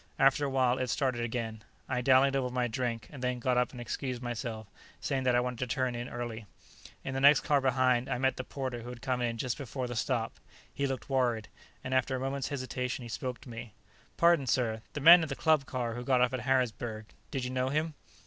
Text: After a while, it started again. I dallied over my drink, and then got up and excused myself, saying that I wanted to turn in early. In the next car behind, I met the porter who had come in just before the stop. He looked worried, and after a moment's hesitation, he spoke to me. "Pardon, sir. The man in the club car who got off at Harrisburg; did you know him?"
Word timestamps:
After 0.17 0.43
a 0.45 0.49
while, 0.49 0.79
it 0.79 0.89
started 0.89 1.21
again. 1.21 1.61
I 1.87 2.01
dallied 2.01 2.35
over 2.35 2.49
my 2.51 2.67
drink, 2.67 3.05
and 3.11 3.21
then 3.23 3.37
got 3.37 3.55
up 3.55 3.71
and 3.71 3.79
excused 3.79 4.19
myself, 4.19 4.65
saying 4.99 5.25
that 5.25 5.35
I 5.35 5.39
wanted 5.39 5.59
to 5.59 5.67
turn 5.67 5.93
in 5.93 6.09
early. 6.09 6.47
In 7.03 7.13
the 7.13 7.19
next 7.21 7.41
car 7.41 7.61
behind, 7.61 8.09
I 8.09 8.17
met 8.17 8.35
the 8.37 8.43
porter 8.43 8.81
who 8.81 8.89
had 8.89 9.03
come 9.03 9.21
in 9.21 9.37
just 9.37 9.59
before 9.59 9.85
the 9.85 9.95
stop. 9.95 10.39
He 10.73 10.87
looked 10.87 11.07
worried, 11.07 11.49
and 11.83 11.93
after 11.93 12.15
a 12.15 12.19
moment's 12.19 12.47
hesitation, 12.49 13.03
he 13.03 13.09
spoke 13.09 13.41
to 13.41 13.49
me. 13.49 13.73
"Pardon, 14.17 14.47
sir. 14.47 14.81
The 14.93 15.01
man 15.01 15.21
in 15.21 15.29
the 15.29 15.35
club 15.35 15.67
car 15.67 15.93
who 15.93 16.03
got 16.03 16.19
off 16.19 16.33
at 16.33 16.39
Harrisburg; 16.41 17.05
did 17.29 17.43
you 17.45 17.51
know 17.51 17.69
him?" 17.69 17.93